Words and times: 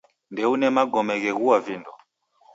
Ndeune 0.31 0.67
magome 0.75 1.15
gheghua 1.23 1.57
vindo 1.65 1.91